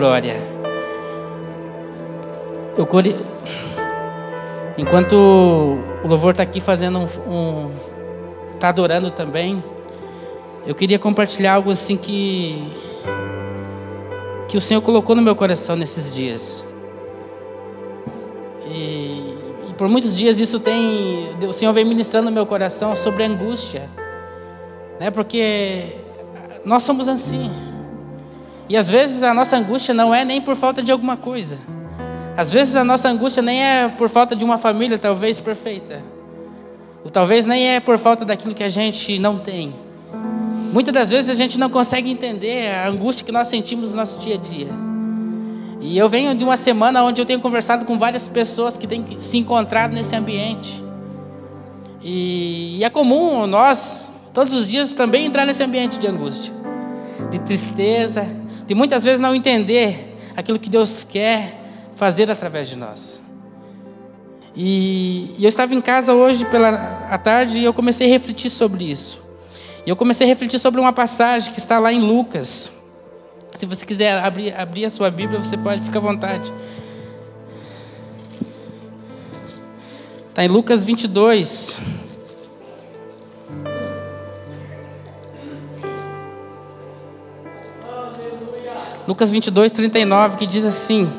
[0.00, 0.40] glória.
[2.74, 3.14] Eu core...
[4.78, 5.12] Enquanto
[6.02, 7.70] o louvor está aqui fazendo um, um
[8.54, 9.62] está adorando também,
[10.66, 12.72] eu queria compartilhar algo assim que
[14.48, 16.66] que o Senhor colocou no meu coração nesses dias.
[18.66, 19.34] E,
[19.68, 23.88] e por muitos dias isso tem, o Senhor vem ministrando no meu coração sobre angústia,
[24.98, 25.10] né?
[25.10, 25.98] Porque
[26.64, 27.69] nós somos assim.
[28.70, 31.58] E às vezes a nossa angústia não é nem por falta de alguma coisa.
[32.36, 36.00] Às vezes a nossa angústia nem é por falta de uma família talvez perfeita.
[37.04, 39.74] Ou talvez nem é por falta daquilo que a gente não tem.
[40.72, 44.20] Muitas das vezes a gente não consegue entender a angústia que nós sentimos no nosso
[44.20, 44.68] dia a dia.
[45.80, 49.04] E eu venho de uma semana onde eu tenho conversado com várias pessoas que têm
[49.18, 50.80] se encontrado nesse ambiente.
[52.00, 56.52] E, e é comum nós, todos os dias, também entrar nesse ambiente de angústia,
[57.32, 58.38] de tristeza,
[58.70, 61.60] de muitas vezes não entender aquilo que Deus quer
[61.96, 63.20] fazer através de nós.
[64.54, 68.48] E, e eu estava em casa hoje pela à tarde e eu comecei a refletir
[68.48, 69.20] sobre isso.
[69.84, 72.70] E eu comecei a refletir sobre uma passagem que está lá em Lucas.
[73.56, 76.54] Se você quiser abrir, abrir a sua Bíblia, você pode, ficar à vontade.
[80.28, 81.80] Está em Lucas 22.
[89.10, 91.10] Lucas 22, 39, que diz assim: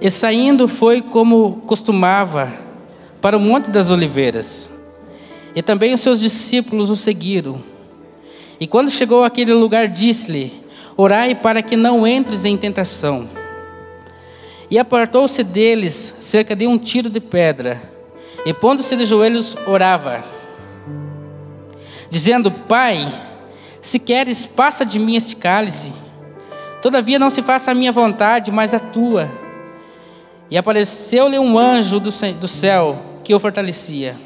[0.00, 2.52] E saindo foi como costumava
[3.20, 4.68] para o Monte das Oliveiras.
[5.54, 7.62] E também os seus discípulos o seguiram.
[8.58, 10.52] E quando chegou àquele lugar, disse-lhe:
[10.96, 13.30] Orai para que não entres em tentação.
[14.68, 17.80] E apartou-se deles cerca de um tiro de pedra.
[18.44, 20.34] E pondo-se de joelhos, orava
[22.10, 23.12] dizendo: Pai,
[23.80, 25.92] se queres, passa de mim este cálice.
[26.82, 29.30] Todavia não se faça a minha vontade, mas a tua.
[30.50, 34.16] E apareceu-lhe um anjo do céu que o fortalecia.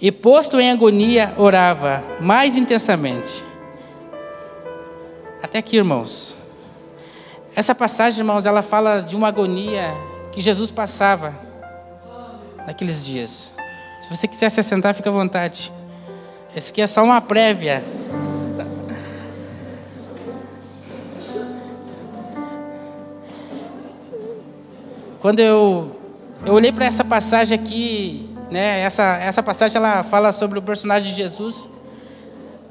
[0.00, 3.42] E posto em agonia, orava mais intensamente.
[5.42, 6.36] Até aqui, irmãos.
[7.54, 9.94] Essa passagem, irmãos, ela fala de uma agonia
[10.30, 11.34] que Jesus passava
[12.66, 13.52] naqueles dias.
[13.96, 15.72] Se você quiser se assentar, fica à vontade.
[16.56, 17.84] Esse aqui é só uma prévia.
[25.20, 25.94] Quando eu,
[26.46, 31.10] eu olhei para essa passagem aqui, né, essa, essa passagem ela fala sobre o personagem
[31.10, 31.68] de Jesus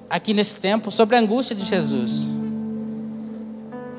[0.10, 2.26] aqui nesse tempo, sobre a angústia de Jesus.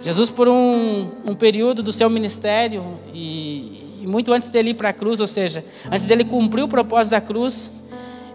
[0.00, 4.88] Jesus, por um, um período do seu ministério, e, e muito antes dele ir para
[4.88, 7.70] a cruz, ou seja, antes dele cumprir o propósito da cruz,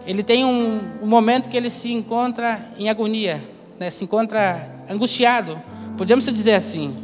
[0.06, 3.42] ele tem um, um momento que ele se encontra em agonia,
[3.78, 3.90] né?
[3.90, 5.60] se encontra angustiado,
[5.96, 6.96] podemos dizer assim.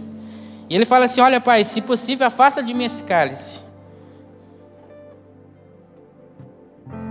[0.69, 3.61] E ele fala assim: Olha, pai, se possível, afasta de mim esse cálice.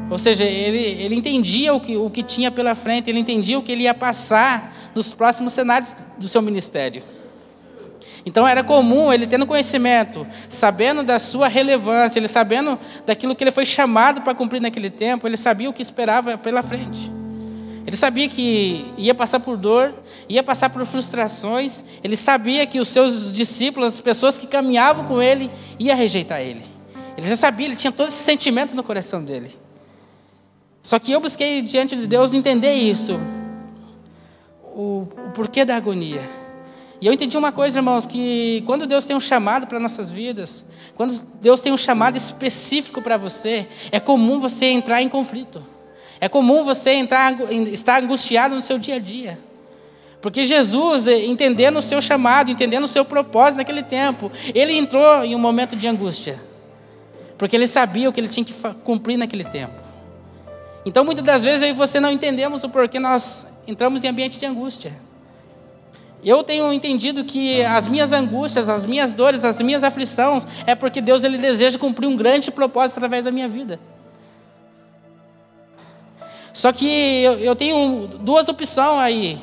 [0.09, 3.63] Ou seja, ele, ele entendia o que, o que tinha pela frente, ele entendia o
[3.63, 7.03] que ele ia passar nos próximos cenários do seu ministério.
[8.27, 13.51] Então era comum ele tendo conhecimento, sabendo da sua relevância, ele sabendo daquilo que ele
[13.51, 17.09] foi chamado para cumprir naquele tempo, ele sabia o que esperava pela frente.
[17.85, 19.93] Ele sabia que ia passar por dor,
[20.27, 25.21] ia passar por frustrações, ele sabia que os seus discípulos, as pessoas que caminhavam com
[25.21, 25.49] ele,
[25.79, 26.63] ia rejeitar ele.
[27.15, 29.55] Ele já sabia, ele tinha todo esse sentimento no coração dele.
[30.83, 33.17] Só que eu busquei diante de Deus entender isso,
[34.75, 36.46] o, o porquê da agonia.
[36.99, 40.65] E eu entendi uma coisa, irmãos, que quando Deus tem um chamado para nossas vidas,
[40.95, 45.63] quando Deus tem um chamado específico para você, é comum você entrar em conflito.
[46.19, 47.35] É comum você entrar,
[47.71, 49.39] estar angustiado no seu dia a dia.
[50.19, 55.23] Porque Jesus, eh, entendendo o seu chamado, entendendo o seu propósito naquele tempo, ele entrou
[55.23, 56.41] em um momento de angústia.
[57.37, 58.53] Porque ele sabia o que ele tinha que
[58.83, 59.79] cumprir naquele tempo.
[60.83, 64.39] Então, muitas das vezes eu e você não entendemos o porquê nós entramos em ambiente
[64.39, 65.06] de angústia.
[66.27, 70.99] Eu tenho entendido que as minhas angústias, as minhas dores, as minhas aflições é porque
[70.99, 73.79] Deus ele deseja cumprir um grande propósito através da minha vida.
[76.51, 76.85] Só que
[77.23, 79.39] eu, eu tenho duas opções aí.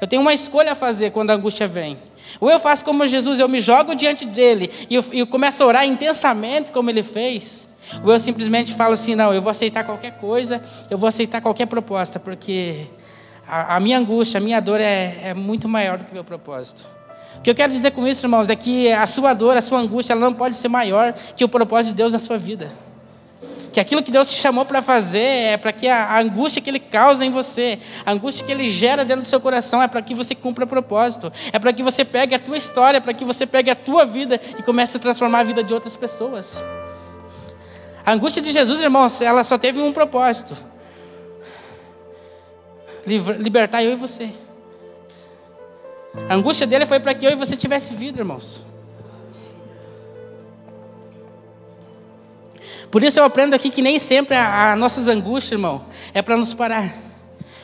[0.00, 1.98] Eu tenho uma escolha a fazer quando a angústia vem.
[2.40, 5.66] Ou eu faço como Jesus, eu me jogo diante dele e eu, eu começo a
[5.66, 7.68] orar intensamente como ele fez.
[8.02, 11.66] Ou eu simplesmente falo assim: não, eu vou aceitar qualquer coisa, eu vou aceitar qualquer
[11.66, 12.86] proposta, porque
[13.52, 16.24] a, a minha angústia, a minha dor é, é muito maior do que o meu
[16.24, 16.88] propósito.
[17.36, 19.78] O que eu quero dizer com isso, irmãos, é que a sua dor, a sua
[19.78, 22.72] angústia, ela não pode ser maior que o propósito de Deus na sua vida.
[23.70, 26.70] que aquilo que Deus te chamou para fazer é para que a, a, angústia que
[26.70, 30.00] Ele causa em você, a angústia que Ele gera dentro do seu coração, é para
[30.00, 33.46] que você cumpra propósito, é para que você pegue a tua história, para que você
[33.46, 36.62] pegue a tua vida e comece a transformar a vida de outras pessoas.
[38.04, 40.71] A angústia de Jesus, irmãos, ela só teve um propósito:
[43.06, 44.30] libertar eu e você.
[46.28, 48.64] A angústia dele foi para que eu e você tivesse vida, irmãos.
[52.90, 56.52] Por isso eu aprendo aqui que nem sempre as nossas angústias, irmão, é para nos
[56.52, 56.92] parar.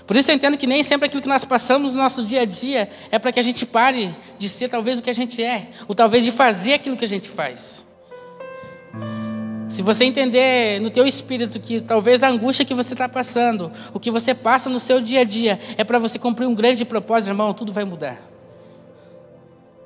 [0.07, 2.45] Por isso eu entendo que nem sempre aquilo que nós passamos no nosso dia a
[2.47, 5.69] dia é para que a gente pare de ser talvez o que a gente é,
[5.87, 7.85] ou talvez de fazer aquilo que a gente faz.
[9.69, 14.01] Se você entender no teu espírito que talvez a angústia que você está passando, o
[14.01, 17.29] que você passa no seu dia a dia, é para você cumprir um grande propósito,
[17.31, 18.19] irmão, tudo vai mudar.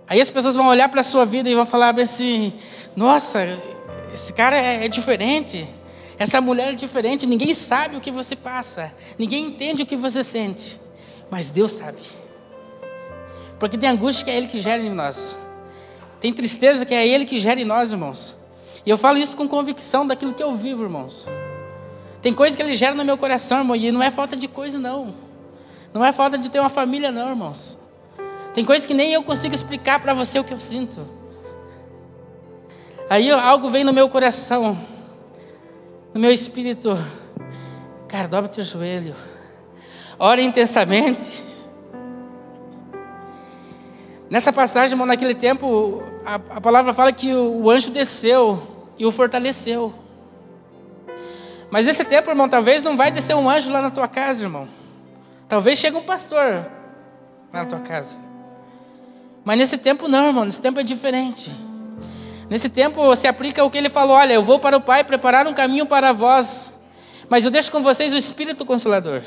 [0.07, 2.53] Aí as pessoas vão olhar para a sua vida e vão falar assim:
[2.95, 3.59] nossa,
[4.15, 5.67] esse cara é, é diferente.
[6.17, 7.27] Essa mulher é diferente.
[7.27, 8.95] Ninguém sabe o que você passa.
[9.19, 10.81] Ninguém entende o que você sente.
[11.29, 11.99] Mas Deus sabe.
[13.59, 15.37] Porque tem angústia que é Ele que gera em nós.
[16.21, 18.42] Tem tristeza que é Ele que gera em nós, irmãos.
[18.85, 21.29] E eu falo isso com convicção daquilo que eu vivo, irmãos.
[22.21, 23.77] Tem coisa que Ele gera no meu coração, irmão.
[23.77, 25.15] E não é falta de coisa, não.
[25.93, 27.79] Não é falta de ter uma família, não, irmãos.
[28.55, 31.09] Tem coisa que nem eu consigo explicar para você o que eu sinto.
[33.09, 34.79] Aí algo vem no meu coração,
[36.15, 36.97] no meu espírito.
[38.09, 39.15] Cara, dobra teu joelho.
[40.19, 41.45] Ora intensamente.
[44.31, 48.63] Nessa passagem, irmão, naquele tempo, a, a palavra fala que o, o, anjo desceu
[48.99, 49.93] e o fortaleceu.
[51.71, 54.69] Mas esse tempo, irmão, talvez não vai descer um anjo lá na tua casa, irmão.
[55.49, 56.67] Talvez chegue um pastor
[57.53, 58.19] lá na tua casa.
[59.45, 61.51] Mas nesse tempo não, irmão, nesse tempo é diferente.
[62.49, 65.47] Nesse tempo se aplica o que ele falou: olha, eu vou para o Pai preparar
[65.47, 66.73] um caminho para vós,
[67.29, 69.23] mas eu deixo com vocês o Espírito Consolador.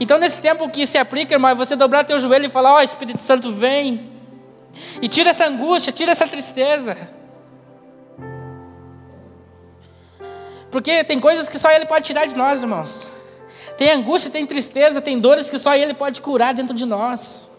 [0.00, 2.78] Então, nesse tempo que se aplica, irmão, é você dobrar teu joelho e falar: ó,
[2.78, 4.10] oh, Espírito Santo, vem
[5.00, 6.96] e tira essa angústia, tira essa tristeza.
[10.70, 13.12] Porque tem coisas que só Ele pode tirar de nós, irmãos.
[13.76, 17.50] Tem angústia, tem tristeza, tem dores que só Ele pode curar dentro de nós.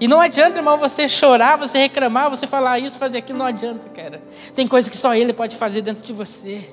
[0.00, 3.88] E não adianta, irmão, você chorar, você reclamar, você falar isso, fazer aquilo, não adianta,
[3.88, 4.22] cara.
[4.54, 6.68] Tem coisa que só Ele pode fazer dentro de você.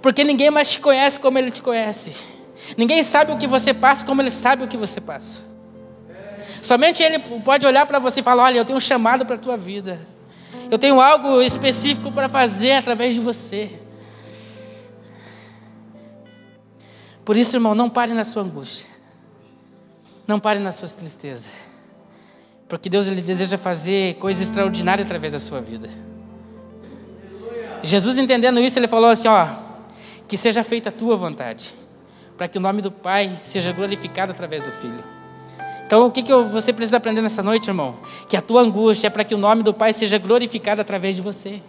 [0.00, 2.16] Porque ninguém mais te conhece como Ele te conhece.
[2.76, 5.44] Ninguém sabe o que você passa como Ele sabe o que você passa.
[6.62, 9.38] Somente Ele pode olhar para você e falar: Olha, eu tenho um chamado para a
[9.38, 10.00] tua vida.
[10.70, 13.70] Eu tenho algo específico para fazer através de você.
[17.26, 18.88] Por isso, irmão, não pare na sua angústia.
[20.28, 21.50] Não pare nas suas tristezas.
[22.68, 25.90] Porque Deus ele deseja fazer coisas extraordinárias através da sua vida.
[27.82, 29.48] Jesus entendendo isso, ele falou assim, ó,
[30.28, 31.74] que seja feita a tua vontade,
[32.38, 35.02] para que o nome do Pai seja glorificado através do Filho.
[35.84, 37.96] Então, o que, que você precisa aprender nessa noite, irmão?
[38.28, 41.22] Que a tua angústia é para que o nome do Pai seja glorificado através de
[41.22, 41.60] você.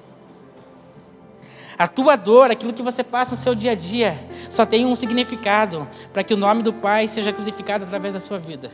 [1.78, 4.20] A tua dor, aquilo que você passa no seu dia a dia,
[4.50, 8.40] só tem um significado, para que o nome do Pai seja glorificado através da sua
[8.40, 8.72] vida.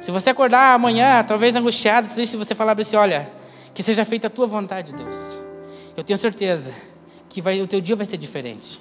[0.00, 3.28] Se você acordar amanhã, talvez angustiado, se você falar assim, olha,
[3.74, 5.40] que seja feita a tua vontade, Deus.
[5.96, 6.72] Eu tenho certeza
[7.28, 8.80] que vai, o teu dia vai ser diferente.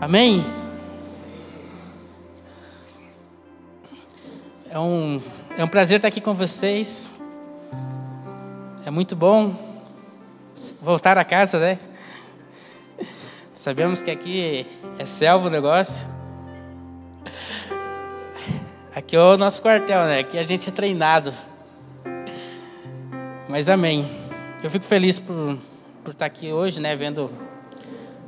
[0.00, 0.44] Amém?
[4.68, 5.22] É um,
[5.56, 7.10] é um prazer estar aqui com vocês.
[8.84, 9.71] É muito bom
[10.80, 11.78] voltar a casa, né?
[13.54, 14.66] Sabemos que aqui
[14.98, 16.06] é selva o negócio.
[18.94, 20.18] Aqui é o nosso quartel, né?
[20.18, 21.32] Aqui a gente é treinado.
[23.48, 24.10] Mas amém.
[24.62, 25.58] Eu fico feliz por,
[26.04, 26.94] por estar aqui hoje, né?
[26.94, 27.30] Vendo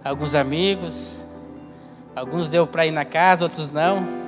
[0.02, 1.16] alguns amigos.
[2.16, 4.23] Alguns deu para ir na casa, outros não.